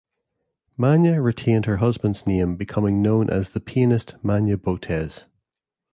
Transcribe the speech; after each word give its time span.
Mania 0.79 1.21
retained 1.21 1.67
her 1.67 1.77
husband's 1.77 2.25
name, 2.25 2.55
becoming 2.55 3.03
known 3.03 3.29
as 3.29 3.51
the 3.51 3.59
pianist 3.59 4.15
Manya 4.23 4.57
Botez. 4.57 5.25